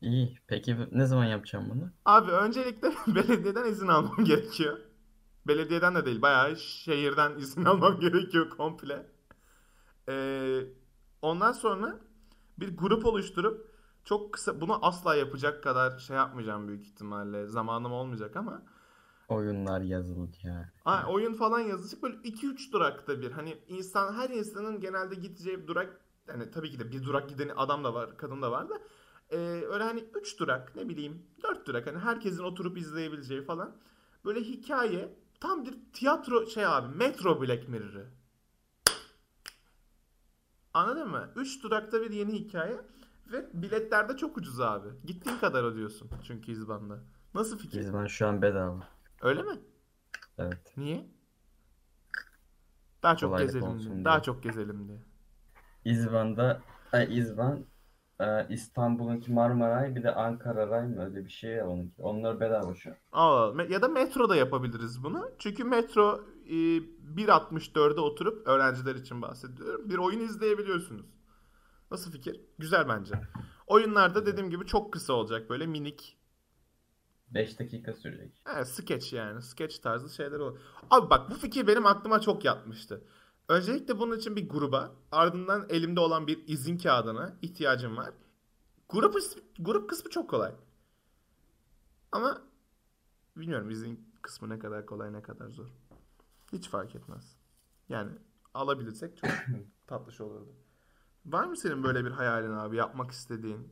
İyi. 0.00 0.38
Peki 0.46 0.76
ne 0.92 1.06
zaman 1.06 1.24
yapacağım 1.24 1.66
bunu? 1.70 1.90
Abi 2.04 2.30
öncelikle 2.32 2.92
belediyeden 3.14 3.64
izin 3.64 3.88
almam 3.88 4.24
gerekiyor. 4.24 4.78
Belediyeden 5.46 5.94
de 5.94 6.06
değil 6.06 6.22
bayağı 6.22 6.56
şehirden 6.56 7.38
izin 7.38 7.64
almam 7.66 8.00
gerekiyor 8.00 8.50
komple. 8.50 9.06
Ee, 10.08 10.60
ondan 11.22 11.52
sonra 11.52 12.00
bir 12.60 12.76
grup 12.76 13.06
oluşturup 13.06 13.70
çok 14.04 14.32
kısa 14.32 14.60
bunu 14.60 14.86
asla 14.86 15.14
yapacak 15.14 15.62
kadar 15.62 15.98
şey 15.98 16.16
yapmayacağım 16.16 16.68
büyük 16.68 16.82
ihtimalle. 16.82 17.46
Zamanım 17.46 17.92
olmayacak 17.92 18.36
ama 18.36 18.62
Oyunlar 19.28 19.80
yazıldı 19.80 20.36
ya. 20.42 20.72
Aa, 20.84 21.06
oyun 21.06 21.34
falan 21.34 21.60
yazacak 21.60 22.02
böyle 22.02 22.16
2-3 22.16 22.72
durakta 22.72 23.20
bir. 23.20 23.30
Hani 23.30 23.58
insan 23.68 24.14
her 24.14 24.30
insanın 24.30 24.80
genelde 24.80 25.14
gideceği 25.14 25.62
bir 25.62 25.66
durak 25.66 26.00
yani 26.28 26.50
tabii 26.50 26.70
ki 26.70 26.78
de 26.78 26.92
bir 26.92 27.02
durak 27.02 27.28
giden 27.28 27.50
adam 27.56 27.84
da 27.84 27.94
var, 27.94 28.16
kadın 28.16 28.42
da 28.42 28.50
var 28.50 28.68
da 28.68 28.80
ee, 29.30 29.36
öyle 29.70 29.84
hani 29.84 30.04
3 30.20 30.40
durak 30.40 30.76
ne 30.76 30.88
bileyim 30.88 31.26
4 31.42 31.66
durak 31.66 31.86
hani 31.86 31.98
herkesin 31.98 32.42
oturup 32.42 32.78
izleyebileceği 32.78 33.42
falan 33.42 33.76
böyle 34.24 34.40
hikaye 34.40 35.16
tam 35.40 35.64
bir 35.66 35.74
tiyatro 35.92 36.46
şey 36.46 36.66
abi 36.66 36.96
Metro 36.96 37.42
Black 37.42 37.68
Mirror'ı. 37.68 38.10
Anladın 40.74 41.08
mı? 41.08 41.30
3 41.36 41.62
durakta 41.62 42.02
bir 42.02 42.10
yeni 42.10 42.32
hikaye 42.32 42.76
ve 43.32 43.46
biletler 43.54 44.08
de 44.08 44.16
çok 44.16 44.36
ucuz 44.38 44.60
abi. 44.60 44.88
Gittiğin 45.04 45.38
kadar 45.38 45.64
ödüyorsun 45.64 46.10
çünkü 46.22 46.52
İzban'da. 46.52 46.98
Nasıl 47.34 47.58
fikir? 47.58 47.80
İzban 47.80 48.06
şu 48.06 48.26
an 48.28 48.42
bedava. 48.42 48.88
Öyle 49.22 49.42
mi? 49.42 49.60
Evet. 50.38 50.72
Niye? 50.76 51.06
Daha 53.02 53.16
çok 53.16 53.30
Kolaylık 53.30 53.52
gezelim 53.54 53.78
diye. 53.78 53.94
diye. 53.94 54.04
Daha 54.04 54.22
çok 54.22 54.42
gezelim 54.42 54.88
diye. 54.88 54.98
İzban'da 55.84 56.60
ay 56.92 57.18
İzban 57.18 57.64
e, 58.20 58.46
İstanbul'unki 58.48 59.32
Marmaray 59.32 59.96
bir 59.96 60.02
de 60.02 60.14
Ankara 60.14 60.68
Ray 60.68 60.86
mı 60.86 61.04
öyle 61.04 61.24
bir 61.24 61.30
şey 61.30 61.50
ya 61.50 61.66
onunki. 61.68 62.02
Onlar 62.02 62.40
bedava 62.40 62.74
şu 62.74 62.90
an. 62.90 62.96
Aa, 63.12 63.46
me- 63.54 63.72
ya 63.72 63.82
da 63.82 63.88
metroda 63.88 64.36
yapabiliriz 64.36 65.04
bunu. 65.04 65.30
Çünkü 65.38 65.64
metro 65.64 66.24
e, 66.46 66.54
1.64'e 67.16 68.00
oturup 68.00 68.48
öğrenciler 68.48 68.94
için 68.94 69.22
bahsediyorum. 69.22 69.90
Bir 69.90 69.98
oyun 69.98 70.20
izleyebiliyorsunuz. 70.20 71.06
Nasıl 71.90 72.12
fikir? 72.12 72.40
Güzel 72.58 72.88
bence. 72.88 73.14
Oyunlarda 73.66 74.26
dediğim 74.26 74.50
gibi 74.50 74.66
çok 74.66 74.92
kısa 74.92 75.12
olacak 75.12 75.50
böyle 75.50 75.66
minik 75.66 76.16
5 77.30 77.58
dakika 77.58 77.92
sürecek. 77.92 78.32
Evet, 78.54 78.68
sketch 78.68 79.12
yani. 79.12 79.42
Sketch 79.42 79.78
tarzı 79.78 80.14
şeyler 80.14 80.38
olur. 80.38 80.58
Abi 80.90 81.10
bak 81.10 81.30
bu 81.30 81.34
fikir 81.34 81.66
benim 81.66 81.86
aklıma 81.86 82.20
çok 82.20 82.44
yatmıştı. 82.44 83.04
Öncelikle 83.48 83.98
bunun 83.98 84.16
için 84.16 84.36
bir 84.36 84.48
gruba, 84.48 84.92
ardından 85.12 85.66
elimde 85.68 86.00
olan 86.00 86.26
bir 86.26 86.48
izin 86.48 86.78
kağıdına 86.78 87.36
ihtiyacım 87.42 87.96
var. 87.96 88.10
Grup, 88.88 89.14
grup 89.58 89.90
kısmı 89.90 90.10
çok 90.10 90.30
kolay. 90.30 90.54
Ama 92.12 92.42
bilmiyorum 93.36 93.70
izin 93.70 94.10
kısmı 94.22 94.48
ne 94.48 94.58
kadar 94.58 94.86
kolay 94.86 95.12
ne 95.12 95.22
kadar 95.22 95.48
zor. 95.48 95.66
Hiç 96.52 96.68
fark 96.68 96.94
etmez. 96.94 97.36
Yani 97.88 98.10
alabilirsek 98.54 99.16
çok 99.16 99.30
tatlış 99.86 100.20
olurdu. 100.20 100.52
Var 101.26 101.44
mı 101.44 101.56
senin 101.56 101.82
böyle 101.84 102.04
bir 102.04 102.10
hayalin 102.10 102.52
abi 102.52 102.76
yapmak 102.76 103.10
istediğin? 103.10 103.68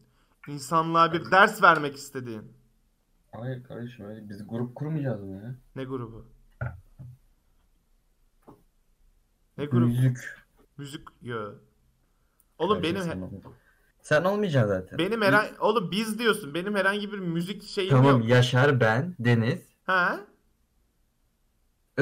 İnsanlığa 0.48 1.12
bir 1.12 1.30
ders 1.30 1.62
vermek 1.62 1.96
istediğin? 1.96 2.52
Hayır 3.32 3.64
kardeşim 3.64 4.06
öyle 4.06 4.28
biz 4.28 4.46
grup 4.48 4.74
kurmayacağız 4.74 5.20
mı 5.22 5.36
ya? 5.36 5.54
Ne 5.76 5.84
grubu? 5.84 6.26
Ne 9.58 9.64
grubu? 9.64 9.86
Müzik. 9.86 10.16
Müzik. 10.76 11.08
Yo. 11.22 11.52
Oğlum 12.58 12.74
Kardeşim 12.74 12.96
benim 12.96 13.08
sen 13.12 13.20
olma- 13.20 13.52
Sen 14.02 14.24
olmayacaksın 14.24 14.68
zaten. 14.68 14.98
benim 14.98 15.22
herhangi 15.22 15.58
oğlum 15.60 15.90
biz 15.90 16.18
diyorsun. 16.18 16.54
Benim 16.54 16.74
herhangi 16.74 17.12
bir 17.12 17.18
müzik 17.18 17.62
şeyim 17.62 17.90
Tamam 17.90 18.20
yok. 18.20 18.28
Yaşar 18.28 18.80
ben 18.80 19.16
Deniz 19.18 19.60
Ha? 19.86 20.20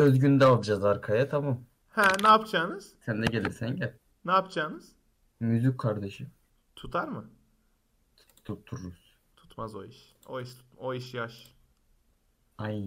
Özgün 0.00 0.40
de 0.40 0.44
alacağız 0.44 0.84
arkaya 0.84 1.28
tamam. 1.28 1.60
Ha 1.88 2.08
ne 2.22 2.28
yapacaksınız? 2.28 2.94
Sen 3.06 3.22
de 3.22 3.26
gelirsen 3.26 3.76
gel. 3.76 3.94
Ne 4.24 4.32
yapacaksınız? 4.32 4.92
Müzik 5.40 5.78
kardeşim. 5.78 6.30
Tutar 6.76 7.08
mı? 7.08 7.30
Tuttururuz. 8.44 9.16
Tutmaz 9.36 9.74
o 9.74 9.84
iş. 9.84 10.14
O 10.28 10.40
iş 10.40 10.50
o 10.76 10.94
iş 10.94 11.14
yaş. 11.14 11.54
Ay 12.58 12.84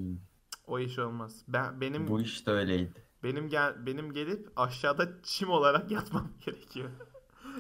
O 0.68 0.80
iş 0.80 1.00
olmaz. 1.00 1.44
Ben 1.48 1.82
benim 1.82 2.08
bu 2.08 2.22
iş 2.22 2.48
de 2.48 2.51
öyleydi. 2.51 3.04
benim 3.24 3.50
gel 3.50 3.86
benim 3.86 4.13
gelip 4.13 4.51
aşağıda 4.56 5.08
çim 5.24 5.50
olarak 5.50 5.92
yatmam 5.98 6.32
gerekiyor. 6.46 6.89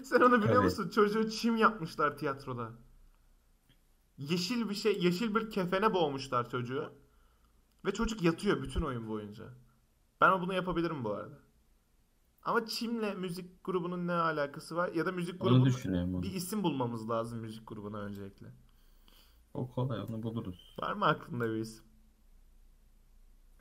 Sen 0.03 0.21
onu 0.21 0.37
biliyor 0.37 0.55
Tabii. 0.55 0.63
musun? 0.65 0.89
Çocuğu 0.89 1.29
çim 1.29 1.57
yapmışlar 1.57 2.17
tiyatroda. 2.17 2.69
Yeşil 4.17 4.69
bir 4.69 4.75
şey, 4.75 5.03
yeşil 5.03 5.35
bir 5.35 5.49
kefene 5.49 5.93
boğmuşlar 5.93 6.49
çocuğu. 6.49 6.93
Ve 7.85 7.91
çocuk 7.93 8.21
yatıyor 8.21 8.61
bütün 8.63 8.81
oyun 8.81 9.07
boyunca. 9.07 9.45
Ben 10.21 10.41
bunu 10.41 10.53
yapabilirim 10.53 11.03
bu 11.03 11.11
arada. 11.13 11.39
Ama 12.43 12.65
çimle 12.65 13.13
müzik 13.13 13.63
grubunun 13.63 14.07
ne 14.07 14.11
alakası 14.13 14.75
var? 14.75 14.91
Ya 14.93 15.05
da 15.05 15.11
müzik 15.11 15.41
Onu 15.41 15.63
grubunun 15.63 16.13
onu. 16.13 16.23
bir 16.23 16.31
isim 16.33 16.63
bulmamız 16.63 17.09
lazım 17.09 17.39
müzik 17.39 17.67
grubuna 17.67 17.97
öncelikle. 17.99 18.47
O 19.53 19.67
kolay 19.71 19.99
onu 20.01 20.23
buluruz. 20.23 20.75
Var 20.79 20.93
mı 20.93 21.05
aklında 21.05 21.49
bir 21.49 21.55
isim? 21.59 21.83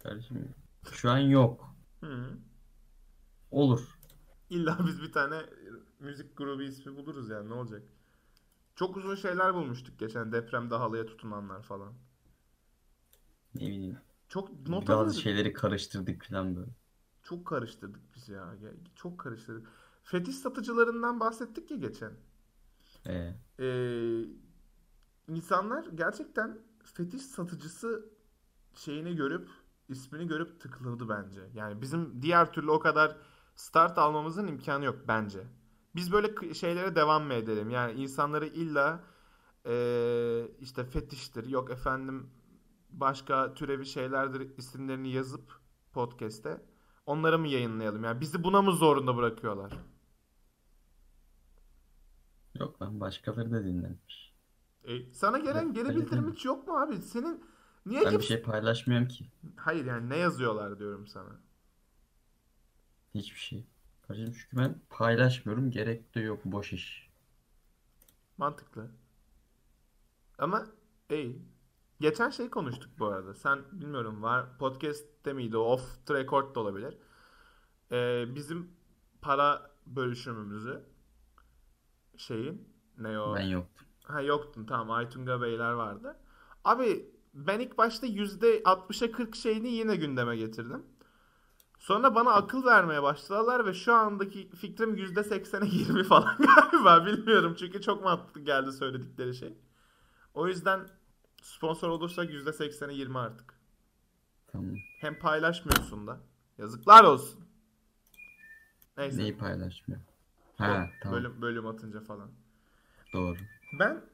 Kardeşim 0.02 0.54
şu 0.92 1.10
an 1.10 1.18
yok. 1.18 1.74
Hı. 2.00 2.38
Olur. 3.50 3.98
İlla 4.50 4.78
biz 4.86 5.02
bir 5.02 5.12
tane 5.12 5.46
müzik 6.00 6.36
grubu 6.36 6.62
ismi 6.62 6.96
buluruz 6.96 7.28
yani 7.30 7.50
ne 7.50 7.54
olacak? 7.54 7.82
Çok 8.76 8.96
uzun 8.96 9.14
şeyler 9.14 9.54
bulmuştuk 9.54 9.98
geçen 9.98 10.32
depremde 10.32 10.74
halıya 10.74 11.06
tutunanlar 11.06 11.62
falan. 11.62 11.94
Ne 13.54 13.60
bileyim. 13.66 13.98
Çok 14.28 14.68
not 14.68 14.88
Bazı 14.88 14.92
alırdık. 14.92 15.14
şeyleri 15.14 15.52
karıştırdık 15.52 16.24
falan 16.24 16.56
böyle. 16.56 16.70
Çok 17.22 17.46
karıştırdık 17.46 18.14
biz 18.14 18.28
ya. 18.28 18.54
Çok 18.94 19.20
karıştırdık. 19.20 19.68
Fetiş 20.02 20.36
satıcılarından 20.36 21.20
bahsettik 21.20 21.70
ya 21.70 21.76
geçen. 21.76 22.12
Ee, 23.06 23.34
Ee, 23.58 24.24
insanlar 25.28 25.86
gerçekten 25.94 26.58
fetiş 26.84 27.22
satıcısı 27.22 28.10
şeyini 28.74 29.16
görüp 29.16 29.50
ismini 29.88 30.28
görüp 30.28 30.60
tıkladı 30.60 31.08
bence. 31.08 31.40
Yani 31.54 31.82
bizim 31.82 32.22
diğer 32.22 32.52
türlü 32.52 32.70
o 32.70 32.78
kadar 32.80 33.16
start 33.56 33.98
almamızın 33.98 34.46
imkanı 34.46 34.84
yok 34.84 34.98
bence. 35.08 35.40
Biz 35.96 36.12
böyle 36.12 36.54
şeylere 36.54 36.96
devam 36.96 37.24
mı 37.24 37.34
edelim? 37.34 37.70
Yani 37.70 37.92
insanları 38.02 38.46
illa 38.46 39.04
ee, 39.66 40.48
işte 40.60 40.84
fetiştir 40.84 41.46
yok 41.46 41.70
efendim 41.70 42.30
başka 42.90 43.54
türevi 43.54 43.86
şeylerdir 43.86 44.58
isimlerini 44.58 45.12
yazıp 45.12 45.60
podcast'te 45.92 46.62
onları 47.06 47.38
mı 47.38 47.48
yayınlayalım? 47.48 48.04
Yani 48.04 48.20
bizi 48.20 48.44
buna 48.44 48.62
mı 48.62 48.72
zorunda 48.72 49.16
bırakıyorlar? 49.16 49.72
yok 52.54 52.82
lan 52.82 53.00
başkaları 53.00 53.50
da 53.52 53.64
dinlenmiş. 53.64 54.32
E, 54.84 55.12
sana 55.12 55.38
gelen 55.38 55.74
geri 55.74 55.88
bildirim 55.88 56.32
hiç 56.32 56.44
yok 56.44 56.68
mu 56.68 56.78
abi? 56.78 56.96
Senin 57.02 57.44
niye 57.86 58.00
Ben 58.00 58.06
bir 58.06 58.10
kimse... 58.10 58.26
şey 58.26 58.42
paylaşmıyorum 58.42 59.08
ki. 59.08 59.30
Hayır 59.56 59.84
yani 59.84 60.10
ne 60.10 60.16
yazıyorlar 60.16 60.78
diyorum 60.78 61.06
sana. 61.06 61.40
Hiçbir 63.14 63.38
şey. 63.40 63.66
Kardeşim 64.08 64.34
çünkü 64.40 64.56
ben 64.56 64.80
paylaşmıyorum. 64.90 65.70
Gerek 65.70 66.14
de 66.14 66.20
yok. 66.20 66.44
Boş 66.44 66.72
iş. 66.72 67.10
Mantıklı. 68.38 68.90
Ama 70.38 70.66
iyi. 71.10 71.42
Geçen 72.00 72.30
şey 72.30 72.50
konuştuk 72.50 72.90
bu 72.98 73.06
arada. 73.06 73.34
Sen 73.34 73.58
bilmiyorum 73.72 74.22
var 74.22 74.58
podcast'te 74.58 75.32
miydi? 75.32 75.56
Off 75.56 76.06
the 76.06 76.14
record 76.14 76.54
da 76.54 76.60
olabilir. 76.60 76.98
Ee, 77.92 78.24
bizim 78.34 78.70
para 79.20 79.70
bölüşümümüzü 79.86 80.84
şeyin 82.16 82.68
ne 82.98 83.20
o? 83.20 83.34
Ben 83.34 83.46
yoktum. 83.46 83.86
Ha 84.04 84.20
yoktun 84.20 84.64
tamam 84.64 84.90
Aytunga 84.90 85.40
Beyler 85.42 85.72
vardı. 85.72 86.16
Abi 86.64 87.10
ben 87.34 87.60
ilk 87.60 87.78
başta 87.78 88.06
%60'a 88.06 89.12
40 89.12 89.36
şeyini 89.36 89.68
yine 89.68 89.96
gündeme 89.96 90.36
getirdim. 90.36 90.86
Sonra 91.78 92.14
bana 92.14 92.32
akıl 92.32 92.64
vermeye 92.64 93.02
başladılar 93.02 93.66
ve 93.66 93.74
şu 93.74 93.94
andaki 93.94 94.50
fikrim 94.50 94.96
%80'e 94.96 95.76
20 95.76 96.04
falan 96.04 96.36
galiba 96.72 97.06
bilmiyorum. 97.06 97.54
Çünkü 97.58 97.80
çok 97.82 98.04
mantıklı 98.04 98.40
geldi 98.40 98.72
söyledikleri 98.72 99.34
şey. 99.34 99.58
O 100.34 100.48
yüzden 100.48 100.88
sponsor 101.42 101.88
olursak 101.88 102.30
%80'e 102.30 102.94
20 102.94 103.18
artık. 103.18 103.54
Tamam. 104.46 104.74
Hem 105.00 105.18
paylaşmıyorsun 105.18 106.06
da. 106.06 106.20
Yazıklar 106.58 107.04
olsun. 107.04 107.40
Neyse. 108.96 109.18
Neyi 109.22 109.36
paylaşmıyor? 109.36 110.00
Ha 110.56 110.90
tamam. 111.00 111.18
Bölüm, 111.18 111.42
bölüm 111.42 111.66
atınca 111.66 112.00
falan. 112.00 112.30
Doğru. 113.12 113.38
Ben 113.78 114.04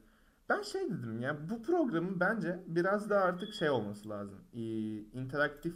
ben 0.49 0.61
şey 0.61 0.81
dedim 0.89 1.21
ya 1.21 1.49
bu 1.49 1.63
programın 1.63 2.19
bence 2.19 2.63
biraz 2.67 3.09
daha 3.09 3.23
artık 3.23 3.53
şey 3.53 3.69
olması 3.69 4.09
lazım. 4.09 4.39
Ee, 4.53 4.59
interaktif 4.99 5.75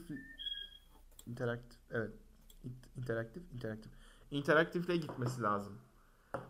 interaktif 1.28 1.80
evet 1.92 2.12
İnt- 2.66 3.00
interaktif 3.02 3.44
interaktif 3.54 3.92
interaktifle 4.32 4.98
gitmesi 4.98 5.42
lazım. 5.42 5.78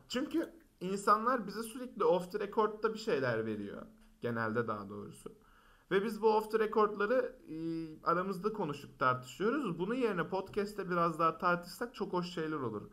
Çünkü 0.10 0.54
insanlar 0.82 1.48
bize 1.48 1.64
sürekli 1.64 2.04
off 2.04 2.32
the 2.32 2.40
record'da 2.40 2.94
bir 2.94 3.00
şeyler 3.00 3.46
veriyor. 3.46 3.86
Genelde 4.22 4.68
daha 4.68 4.90
doğrusu. 4.90 5.34
Ve 5.92 6.04
biz 6.04 6.22
bu 6.22 6.38
off 6.38 6.52
the 6.52 6.60
record'ları 6.60 7.36
e, 7.50 7.58
aramızda 8.04 8.54
konuşup 8.54 9.00
tartışıyoruz. 9.00 9.80
Bunun 9.80 9.96
yerine 9.96 10.28
podcast'te 10.28 10.90
biraz 10.90 11.20
daha 11.20 11.38
tartışsak 11.38 11.96
çok 11.96 12.14
hoş 12.14 12.34
şeyler 12.34 12.58
olur. 12.58 12.90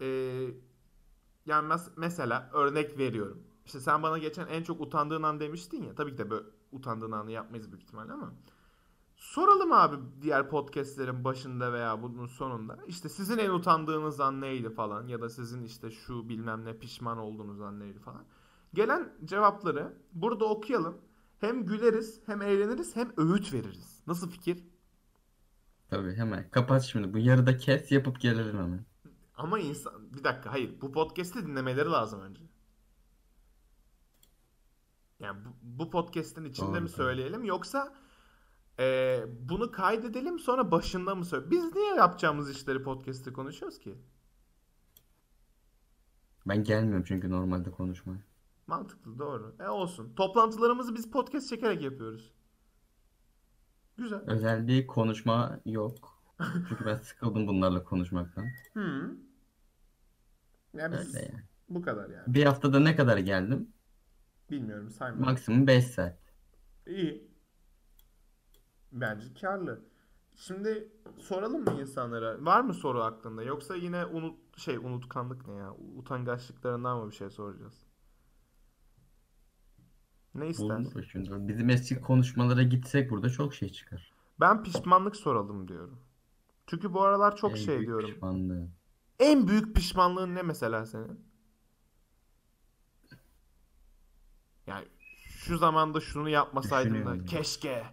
Ee, 0.00 0.06
yani 1.46 1.68
mes- 1.68 1.92
mesela 1.96 2.50
örnek 2.52 2.98
veriyorum. 2.98 3.42
İşte 3.66 3.80
sen 3.80 4.02
bana 4.02 4.18
geçen 4.18 4.46
en 4.46 4.62
çok 4.62 4.80
utandığın 4.80 5.22
an 5.22 5.40
demiştin 5.40 5.82
ya. 5.82 5.94
Tabii 5.94 6.12
ki 6.12 6.18
de 6.18 6.30
böyle 6.30 6.46
utandığın 6.72 7.12
anı 7.12 7.30
yapmayız 7.30 7.72
büyük 7.72 7.82
ihtimalle 7.82 8.12
ama. 8.12 8.32
Soralım 9.16 9.72
abi 9.72 9.96
diğer 10.22 10.48
podcastlerin 10.50 11.24
başında 11.24 11.72
veya 11.72 12.02
bunun 12.02 12.26
sonunda. 12.26 12.78
İşte 12.86 13.08
sizin 13.08 13.38
en 13.38 13.50
utandığınız 13.50 14.20
an 14.20 14.40
neydi 14.40 14.70
falan 14.70 15.06
ya 15.06 15.20
da 15.20 15.28
sizin 15.28 15.62
işte 15.62 15.90
şu 15.90 16.28
bilmem 16.28 16.64
ne 16.64 16.78
pişman 16.78 17.18
olduğunuz 17.18 17.60
an 17.60 17.80
neydi 17.80 17.98
falan. 17.98 18.24
Gelen 18.74 19.12
cevapları 19.24 19.92
burada 20.12 20.44
okuyalım. 20.44 21.00
Hem 21.40 21.66
güleriz, 21.66 22.20
hem 22.26 22.42
eğleniriz, 22.42 22.96
hem 22.96 23.12
öğüt 23.16 23.52
veririz. 23.52 24.02
Nasıl 24.06 24.30
fikir? 24.30 24.64
Tabii 25.90 26.14
hemen. 26.14 26.50
Kapat 26.50 26.82
şimdi. 26.82 27.14
Bu 27.14 27.18
yarıda 27.18 27.56
kes 27.56 27.92
yapıp 27.92 28.20
gelelim 28.20 28.58
hemen. 28.58 28.84
Ama 29.36 29.58
insan 29.58 30.12
bir 30.14 30.24
dakika 30.24 30.52
hayır 30.52 30.80
bu 30.80 30.92
podcast'i 30.92 31.46
dinlemeleri 31.46 31.88
lazım 31.88 32.20
önce. 32.20 32.42
Yani 35.20 35.44
bu, 35.44 35.48
bu 35.62 35.90
podcast'in 35.90 36.44
içinde 36.44 36.72
Doğru, 36.72 36.80
mi 36.80 36.88
söyleyelim 36.88 37.44
yoksa 37.44 37.94
e, 38.78 39.18
bunu 39.40 39.70
kaydedelim 39.70 40.38
sonra 40.38 40.70
başında 40.70 41.14
mı 41.14 41.24
söyle? 41.24 41.50
Biz 41.50 41.74
niye 41.74 41.94
yapacağımız 41.94 42.50
işleri 42.50 42.82
podcast'te 42.82 43.32
konuşuyoruz 43.32 43.78
ki? 43.78 43.98
Ben 46.46 46.64
gelmiyorum 46.64 47.04
çünkü 47.08 47.30
normalde 47.30 47.70
konuşmaya. 47.70 48.29
Mantıklı 48.70 49.18
doğru. 49.18 49.56
E 49.60 49.68
olsun. 49.68 50.14
Toplantılarımızı 50.14 50.94
biz 50.94 51.10
podcast 51.10 51.48
çekerek 51.48 51.82
yapıyoruz. 51.82 52.32
Güzel. 53.96 54.20
Özel 54.26 54.66
bir 54.66 54.86
konuşma 54.86 55.60
yok. 55.64 56.22
Çünkü 56.68 56.84
ben 56.86 56.96
sıkıldım 56.96 57.46
bunlarla 57.46 57.84
konuşmaktan. 57.84 58.44
Hı. 58.74 59.16
Yani 60.74 60.96
biz- 61.00 61.16
Öyle 61.16 61.26
yani. 61.32 61.42
bu 61.68 61.82
kadar 61.82 62.10
yani. 62.10 62.34
Bir 62.34 62.44
haftada 62.44 62.80
ne 62.80 62.96
kadar 62.96 63.18
geldim? 63.18 63.68
Bilmiyorum 64.50 64.90
saymıyorum. 64.90 65.30
Maksimum 65.30 65.66
5 65.66 65.86
saat. 65.86 66.18
İyi. 66.86 67.30
Bence 68.92 69.34
karlı. 69.40 69.80
Şimdi 70.36 70.92
soralım 71.18 71.64
mı 71.64 71.80
insanlara? 71.80 72.44
Var 72.44 72.60
mı 72.60 72.74
soru 72.74 73.02
aklında? 73.02 73.42
Yoksa 73.42 73.76
yine 73.76 74.06
unut 74.06 74.58
şey 74.58 74.76
unutkanlık 74.76 75.48
ne 75.48 75.54
ya? 75.54 75.74
Utangaçlıklarından 75.96 76.98
mı 76.98 77.10
bir 77.10 77.16
şey 77.16 77.30
soracağız? 77.30 77.89
Ne 80.34 80.48
istersin? 80.48 81.02
Şimdi. 81.02 81.48
Bizim 81.48 81.70
eski 81.70 82.00
konuşmalara 82.00 82.62
gitsek 82.62 83.10
burada 83.10 83.30
çok 83.30 83.54
şey 83.54 83.68
çıkar. 83.68 84.12
Ben 84.40 84.62
pişmanlık 84.62 85.16
soralım 85.16 85.68
diyorum. 85.68 86.00
Çünkü 86.66 86.92
bu 86.92 87.02
aralar 87.02 87.36
çok 87.36 87.50
En 87.50 87.56
şey 87.56 87.76
büyük 87.76 87.86
diyorum. 87.86 88.10
pişmanlığı. 88.10 88.68
En 89.18 89.48
büyük 89.48 89.76
pişmanlığın 89.76 90.34
ne 90.34 90.42
mesela 90.42 90.86
senin? 90.86 91.20
Yani 94.66 94.86
şu 95.28 95.58
zamanda 95.58 96.00
şunu 96.00 96.28
yapmasaydım 96.28 97.06
da 97.06 97.24
keşke. 97.24 97.84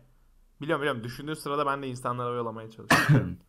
Biliyorum 0.62 0.82
biliyorum 0.82 1.04
düşündüğü 1.04 1.36
sırada 1.36 1.66
ben 1.66 1.84
de 1.84 1.88
insanlara 1.88 2.30
oyalamaya 2.30 2.70
çalışıyorum. 2.72 3.38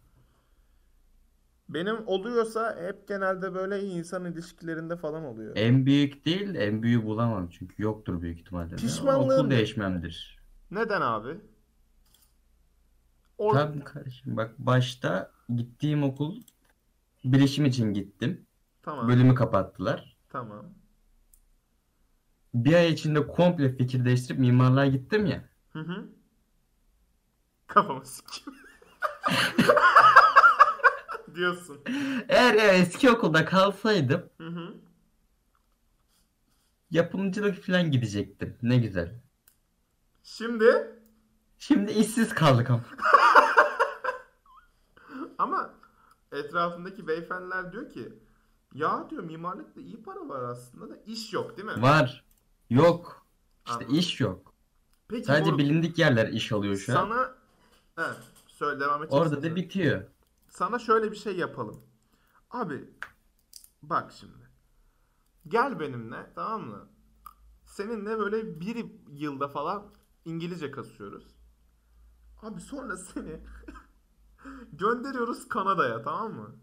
Benim 1.69 1.97
oluyorsa 2.07 2.77
hep 2.81 3.09
genelde 3.09 3.55
böyle 3.55 3.83
insan 3.83 4.25
ilişkilerinde 4.25 4.97
falan 4.97 5.25
oluyor. 5.25 5.53
En 5.57 5.87
büyük 5.87 6.25
değil, 6.25 6.55
en 6.55 6.83
büyüğü 6.83 7.05
bulamam 7.05 7.49
çünkü 7.49 7.83
yoktur 7.83 8.23
büyük 8.23 8.39
ihtimalle. 8.41 8.77
Pişmanlığın 8.77 9.39
Okul 9.39 9.45
ne? 9.45 9.51
değişmemdir. 9.51 10.39
Neden 10.71 11.01
abi? 11.01 11.41
Or 13.39 13.55
Tabii 13.55 13.85
kardeşim 13.85 14.37
bak 14.37 14.55
başta 14.59 15.31
gittiğim 15.57 16.03
okul 16.03 16.41
bilişim 17.25 17.65
için 17.65 17.93
gittim. 17.95 18.47
tamam. 18.83 19.09
Bölümü 19.09 19.35
kapattılar. 19.35 20.17
Tamam. 20.29 20.67
Bir 22.55 22.75
ay 22.75 22.93
içinde 22.93 23.27
komple 23.27 23.77
fikir 23.77 24.05
değiştirip 24.05 24.41
mimarlığa 24.41 24.87
gittim 24.87 25.27
ya. 25.27 25.49
Hı 25.73 25.79
hı. 25.79 26.09
Kafamı 27.67 28.07
sikim. 28.07 28.55
Diyorsun. 31.39 31.81
Eğer 32.29 32.55
eğer 32.55 32.75
eski 32.75 33.11
okulda 33.11 33.45
kalsaydım 33.45 34.23
Hı 34.39 34.47
hı. 34.47 34.75
yapımcılık 36.91 37.63
falan 37.63 37.91
gidecektim. 37.91 38.57
Ne 38.63 38.79
güzel. 38.79 39.15
Şimdi 40.23 40.91
Şimdi 41.59 41.93
işsiz 41.93 42.35
kaldık 42.35 42.71
ama. 42.71 42.85
ama 45.39 45.75
etrafındaki 46.33 47.09
beyefendiler 47.09 47.73
diyor 47.73 47.91
ki 47.91 48.13
ya 48.75 49.07
diyor 49.11 49.23
mimarlıkta 49.23 49.81
iyi 49.81 50.03
para 50.03 50.29
var 50.29 50.43
aslında 50.43 50.91
da 50.91 50.97
iş 51.07 51.33
yok 51.33 51.57
değil 51.57 51.69
mi? 51.69 51.83
Var. 51.83 52.25
Yok. 52.71 53.27
İşte 53.67 53.79
Anladım. 53.79 53.99
iş 53.99 54.21
yok. 54.21 54.55
Peki 55.09 55.25
Sadece 55.25 55.45
moruk, 55.45 55.59
bilindik 55.59 55.99
yerler 55.99 56.29
iş 56.29 56.53
alıyor 56.53 56.77
şu 56.77 56.93
an. 56.93 56.97
sana 56.97 57.35
evet, 57.99 58.17
söyle 58.47 58.81
devam 58.81 59.03
edeceksin. 59.03 59.19
Orada 59.19 59.43
da 59.43 59.57
bitiyor. 59.57 60.03
Sana 60.59 60.79
şöyle 60.79 61.11
bir 61.11 61.17
şey 61.17 61.37
yapalım. 61.37 61.81
Abi 62.51 62.91
bak 63.83 64.13
şimdi. 64.13 64.49
Gel 65.49 65.81
benimle 65.81 66.33
tamam 66.35 66.63
mı? 66.63 66.89
Seninle 67.65 68.19
böyle 68.19 68.61
bir 68.61 68.87
yılda 69.13 69.49
falan 69.49 69.87
İngilizce 70.25 70.71
kasıyoruz. 70.71 71.27
Abi 72.43 72.61
sonra 72.61 72.97
seni 72.97 73.41
gönderiyoruz 74.73 75.49
Kanada'ya 75.49 76.03
tamam 76.03 76.33
mı? 76.33 76.57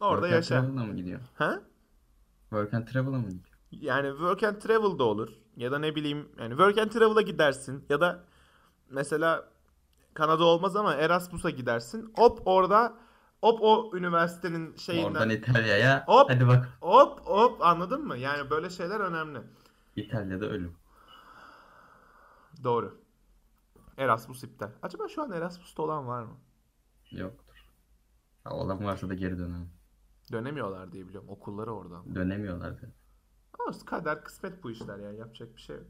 Orada 0.00 0.26
Work 0.26 0.32
and 0.32 0.36
yaşa. 0.36 0.60
Travel'la 0.60 0.84
mı 0.84 0.96
gidiyor? 0.96 1.20
Ha? 1.34 1.62
Work 2.50 2.74
and 2.74 2.86
Travel'la 2.86 3.18
mı 3.18 3.28
gidiyor? 3.28 3.58
Yani 3.70 4.08
work 4.10 4.42
and 4.42 4.56
travel 4.56 4.98
da 4.98 5.04
olur. 5.04 5.28
Ya 5.56 5.72
da 5.72 5.78
ne 5.78 5.94
bileyim 5.94 6.28
yani 6.38 6.50
work 6.50 6.78
and 6.78 6.90
travel'a 6.90 7.22
gidersin. 7.22 7.84
Ya 7.88 8.00
da 8.00 8.24
mesela 8.90 9.53
Kanada 10.14 10.44
olmaz 10.44 10.76
ama 10.76 10.94
Erasmus'a 10.94 11.50
gidersin. 11.50 12.12
Hop 12.16 12.42
orada 12.44 12.94
hop 13.40 13.58
o 13.62 13.96
üniversitenin 13.96 14.76
şeyinden. 14.76 15.10
Oradan 15.10 15.30
İtalya'ya. 15.30 16.04
Hop. 16.06 16.30
Hadi 16.30 16.48
bak. 16.48 16.78
Hop 16.80 17.20
hop 17.20 17.62
anladın 17.62 18.06
mı? 18.06 18.16
Yani 18.16 18.50
böyle 18.50 18.70
şeyler 18.70 19.00
önemli. 19.00 19.38
İtalya'da 19.96 20.46
ölüm. 20.46 20.76
Doğru. 22.64 23.00
Erasmus 23.96 24.44
iptal. 24.44 24.70
Acaba 24.82 25.08
şu 25.08 25.22
an 25.22 25.32
Erasmus'ta 25.32 25.82
olan 25.82 26.06
var 26.06 26.22
mı? 26.22 26.36
Yoktur. 27.10 27.54
Ha, 28.44 28.50
olan 28.54 28.84
varsa 28.84 29.08
da 29.08 29.14
geri 29.14 29.38
dönemem. 29.38 29.68
Dönemiyorlar 30.32 30.92
diye 30.92 31.08
biliyorum. 31.08 31.28
Okulları 31.28 31.72
oradan. 31.72 32.14
Dönemiyorlar 32.14 32.70
zaten. 32.70 32.92
Ama 33.58 33.78
kader 33.86 34.24
kısmet 34.24 34.62
bu 34.64 34.70
işler 34.70 34.98
yani 34.98 35.18
yapacak 35.18 35.56
bir 35.56 35.60
şey 35.60 35.76
yok. 35.76 35.86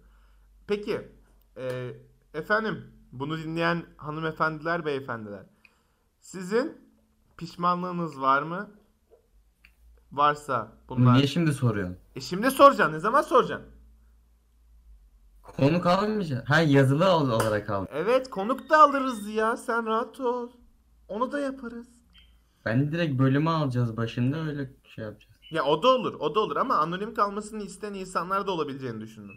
Peki 0.67 1.09
e, 1.57 1.95
efendim 2.35 2.93
bunu 3.19 3.39
dinleyen 3.39 3.87
hanımefendiler 3.97 4.85
beyefendiler 4.85 5.47
sizin 6.21 6.79
pişmanlığınız 7.37 8.21
var 8.21 8.43
mı? 8.43 8.71
Varsa 10.13 10.73
bunlar. 10.89 11.15
niye 11.15 11.27
şimdi 11.27 11.53
soruyorsun? 11.53 11.97
E 12.17 12.21
şimdi 12.21 12.51
soracaksın 12.51 12.95
ne 12.95 12.99
zaman 13.01 13.23
soracaksın? 13.23 13.71
Konu 15.43 15.81
kalmayacak. 15.81 16.51
Ha 16.51 16.61
yazılı 16.61 17.11
ol- 17.13 17.31
olarak 17.31 17.71
al. 17.71 17.87
Evet 17.93 18.31
konuk 18.31 18.71
da 18.71 18.79
alırız 18.83 19.29
ya 19.29 19.57
sen 19.57 19.87
rahat 19.87 20.21
ol. 20.21 20.51
Onu 21.09 21.33
da 21.33 21.41
yaparız. 21.41 21.89
Ben 22.65 22.93
direkt 22.93 23.19
bölümü 23.19 23.51
alacağız 23.51 23.97
başında 23.97 24.37
öyle 24.39 24.71
şey 24.95 25.05
yapacağız. 25.05 25.35
Ya 25.51 25.65
o 25.65 25.83
da 25.83 25.89
olur 25.89 26.15
o 26.15 26.35
da 26.35 26.41
olur 26.41 26.57
ama 26.57 26.75
anonim 26.77 27.15
kalmasını 27.15 27.63
isteyen 27.63 27.95
insanlar 27.95 28.47
da 28.47 28.51
olabileceğini 28.51 29.01
düşündüm. 29.01 29.37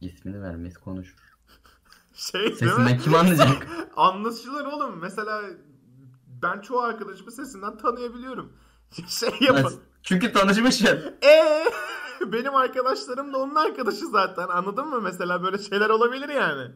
İsmini 0.00 0.42
vermeyiz 0.42 0.78
konuşur. 0.78 1.33
Şey 2.14 2.40
değil 2.40 2.52
mi? 2.52 2.58
Sesinden 2.58 2.98
kim 2.98 3.14
anlayacak? 3.14 3.68
Anlaşılır 3.96 4.64
oğlum. 4.64 4.98
Mesela 4.98 5.42
ben 6.42 6.60
çoğu 6.60 6.80
arkadaşımı 6.80 7.32
sesinden 7.32 7.78
tanıyabiliyorum. 7.78 8.52
Şey 9.08 9.30
yapın. 9.40 9.80
Çünkü 10.02 10.32
tanışmışsın. 10.32 11.14
Ee, 11.24 12.32
benim 12.32 12.54
arkadaşlarım 12.54 13.32
da 13.32 13.38
onun 13.38 13.54
arkadaşı 13.54 14.06
zaten. 14.06 14.48
Anladın 14.48 14.88
mı? 14.88 15.00
Mesela 15.00 15.42
böyle 15.42 15.58
şeyler 15.58 15.90
olabilir 15.90 16.28
yani. 16.28 16.70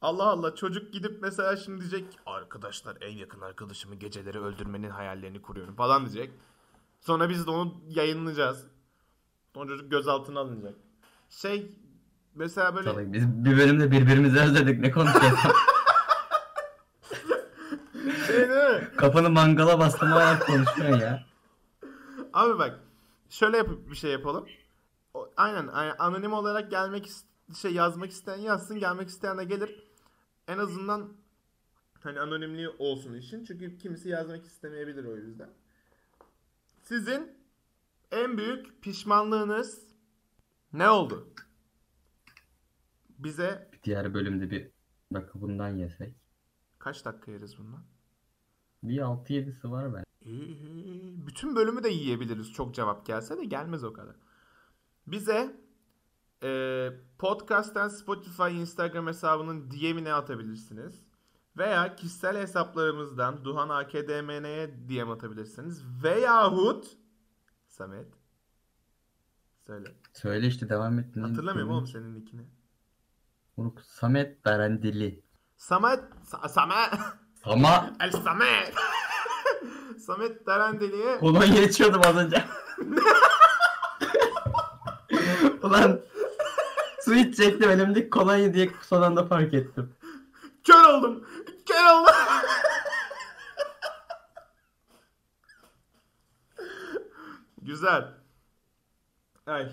Allah 0.00 0.24
Allah 0.24 0.54
çocuk 0.54 0.92
gidip 0.92 1.22
mesela 1.22 1.56
şimdi 1.56 1.80
diyecek 1.80 2.18
arkadaşlar 2.26 2.96
en 3.00 3.16
yakın 3.16 3.40
arkadaşımı 3.40 3.94
geceleri 3.94 4.40
öldürmenin 4.40 4.90
hayallerini 4.90 5.42
kuruyorum 5.42 5.76
falan 5.76 6.06
diyecek. 6.06 6.30
Sonra 7.00 7.28
biz 7.28 7.46
de 7.46 7.50
onu 7.50 7.74
yayınlayacağız. 7.88 8.66
Sonra 9.54 9.68
çocuk 9.68 9.90
gözaltına 9.90 10.40
alınacak. 10.40 10.74
Şey 11.30 11.78
mesela 12.36 12.76
böyle 12.76 12.90
Salak, 12.90 13.12
Biz 13.12 13.26
bir 13.44 13.58
bölümde 13.58 13.90
birbirimizi 13.90 14.40
özledik. 14.40 14.80
Ne 14.80 14.90
konuşuyoruz? 14.90 15.38
şey 18.26 18.36
değil 18.36 18.80
mi? 18.82 18.88
Kafanı 18.96 19.30
mangala 19.30 19.78
bastım 19.78 20.08
hala 20.08 20.38
konuşuyorsun 20.38 20.98
ya. 20.98 21.24
Abi 22.32 22.58
bak 22.58 22.80
şöyle 23.30 23.56
yapıp 23.56 23.90
bir 23.90 23.96
şey 23.96 24.10
yapalım. 24.10 24.46
O- 25.14 25.30
aynen, 25.36 25.66
aynen 25.66 25.94
anonim 25.98 26.32
olarak 26.32 26.70
gelmek 26.70 27.10
şey 27.60 27.72
yazmak 27.72 28.10
isteyen 28.10 28.38
yazsın, 28.38 28.78
gelmek 28.78 29.08
isteyen 29.08 29.38
de 29.38 29.44
gelir. 29.44 29.82
En 30.48 30.58
azından 30.58 31.12
hani 32.00 32.20
anonimliği 32.20 32.68
olsun 32.68 33.14
için. 33.14 33.44
Çünkü 33.44 33.78
kimisi 33.78 34.08
yazmak 34.08 34.46
istemeyebilir 34.46 35.04
o 35.04 35.16
yüzden. 35.16 35.48
Sizin 36.82 37.32
en 38.12 38.38
büyük 38.38 38.82
pişmanlığınız 38.82 39.82
ne 40.72 40.90
oldu? 40.90 41.28
Bize 43.18 43.70
Diğer 43.84 44.14
bölümde 44.14 44.50
bir 44.50 44.70
dakika 45.14 45.40
bundan 45.40 45.68
yesek. 45.68 46.14
kaç 46.78 47.04
dakika 47.04 47.30
yeriz 47.30 47.58
bundan? 47.58 47.84
Bir 48.82 48.98
6-7'si 48.98 49.70
var 49.70 49.94
ben. 49.94 50.04
Ee, 50.26 51.26
bütün 51.26 51.56
bölümü 51.56 51.82
de 51.84 51.88
yiyebiliriz 51.88 52.52
çok 52.52 52.74
cevap 52.74 53.06
gelse 53.06 53.38
de 53.38 53.44
gelmez 53.44 53.84
o 53.84 53.92
kadar. 53.92 54.16
Bize 55.06 55.56
e, 56.42 56.90
podcast'ten 57.18 57.88
Spotify 57.88 58.60
Instagram 58.60 59.06
hesabının 59.06 59.70
DM'ine 59.70 60.12
atabilirsiniz. 60.12 61.06
Veya 61.56 61.96
kişisel 61.96 62.36
hesaplarımızdan 62.36 63.44
Duhan 63.44 63.68
AKDMN'ye 63.68 64.74
DM 64.88 65.10
atabilirsiniz. 65.10 65.84
Veyahut 66.02 66.96
Samet 67.66 68.06
Söyle. 69.66 69.94
Söyle 70.12 70.46
işte 70.46 70.68
devam 70.68 70.98
et. 70.98 71.16
Ne 71.16 71.22
Hatırlamıyorum 71.22 71.72
oğlum 71.72 71.86
senin 71.86 72.14
nickini. 72.14 72.42
Moruk 73.56 73.80
Samet 73.80 74.44
Darendili. 74.44 75.24
Samet 75.56 76.00
Sa- 76.28 76.48
Samet 76.48 76.92
Ama 77.44 77.90
El 78.00 78.12
Samet 78.12 78.74
Samet 80.06 80.46
Darendeli'ye 80.46 81.18
kolonya 81.18 81.62
içiyordum 81.62 82.00
az 82.04 82.16
önce. 82.16 82.42
Ulan 85.62 86.00
su 87.00 87.14
içecektim 87.14 87.70
elimdeki 87.70 88.10
kolonya 88.10 88.54
diye 88.54 88.70
son 88.82 89.02
anda 89.02 89.26
fark 89.26 89.54
ettim. 89.54 89.94
kör 90.64 90.84
oldum. 90.84 91.24
Kör 91.68 91.84
oldum. 91.92 92.14
Güzel. 97.62 98.14
Ay. 99.46 99.72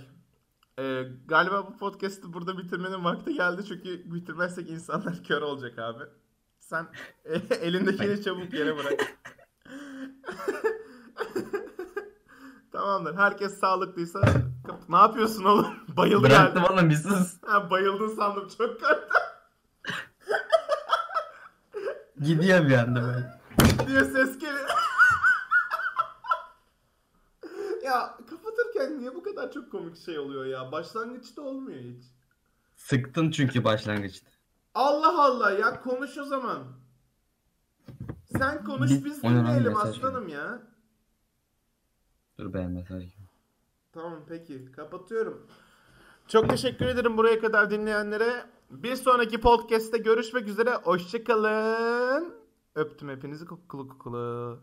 Ee, 0.79 1.03
galiba 1.25 1.67
bu 1.67 1.77
podcast'ı 1.77 2.33
burada 2.33 2.57
bitirmenin 2.57 3.03
vakti 3.03 3.33
geldi 3.33 3.65
çünkü 3.67 4.13
bitirmezsek 4.13 4.69
insanlar 4.69 5.23
kör 5.23 5.41
olacak 5.41 5.79
abi. 5.79 6.03
Sen 6.59 6.87
e, 7.25 7.35
elindekini 7.55 8.23
çabuk 8.23 8.53
yere 8.53 8.77
bırak. 8.77 8.99
Tamamdır. 12.71 13.15
Herkes 13.17 13.59
sağlıklıysa 13.59 14.21
ne 14.89 14.97
yapıyorsun 14.97 15.43
oğlum? 15.43 15.67
Bayıldı 15.97 16.23
Bıraktım 16.23 16.63
geldi. 16.63 16.73
oğlum 16.73 16.89
bir 16.89 16.95
sus. 16.95 17.37
Ha, 17.45 17.69
bayıldın 17.69 18.15
sandım 18.15 18.47
çok 18.57 18.57
korktum 18.81 19.09
Gidiyor 22.21 22.67
bir 22.67 22.73
anda 22.77 23.01
böyle. 23.03 23.41
diye 23.87 24.03
ses 24.05 24.39
geliyor. 24.39 24.69
ya 27.83 28.17
kapatırken 28.83 28.99
niye 28.99 29.15
bu 29.15 29.23
kadar 29.23 29.51
çok 29.51 29.71
komik 29.71 29.97
şey 29.97 30.19
oluyor 30.19 30.45
ya? 30.45 30.71
Başlangıçta 30.71 31.41
olmuyor 31.41 31.79
hiç. 31.79 32.03
Sıktın 32.75 33.31
çünkü 33.31 33.63
başlangıçta. 33.63 34.29
Allah 34.75 35.25
Allah 35.25 35.51
ya 35.51 35.81
konuş 35.81 36.17
o 36.17 36.23
zaman. 36.23 36.63
Sen 38.37 38.63
konuş 38.63 38.91
biz 38.91 39.23
dinleyelim 39.23 39.73
mesaj 39.73 39.89
aslanım 39.89 40.27
ya. 40.27 40.61
Dur 42.37 42.53
ben 42.53 42.71
mesaj. 42.71 43.03
Tamam 43.91 44.25
peki 44.27 44.71
kapatıyorum. 44.71 45.47
Çok 46.27 46.49
teşekkür 46.49 46.85
ederim 46.85 47.17
buraya 47.17 47.39
kadar 47.39 47.69
dinleyenlere. 47.69 48.45
Bir 48.69 48.95
sonraki 48.95 49.41
podcast'te 49.41 49.97
görüşmek 49.97 50.47
üzere. 50.47 50.75
Hoşçakalın. 50.75 52.33
Öptüm 52.75 53.09
hepinizi 53.09 53.45
kokulu 53.45 53.89
kokulu. 53.89 54.59